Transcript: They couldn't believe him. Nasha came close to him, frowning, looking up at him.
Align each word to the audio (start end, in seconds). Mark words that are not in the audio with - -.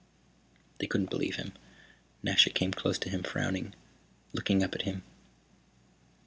They 0.79 0.87
couldn't 0.87 1.11
believe 1.11 1.35
him. 1.35 1.53
Nasha 2.23 2.49
came 2.49 2.71
close 2.71 2.97
to 2.97 3.09
him, 3.09 3.21
frowning, 3.21 3.75
looking 4.33 4.63
up 4.63 4.73
at 4.73 4.81
him. 4.81 5.03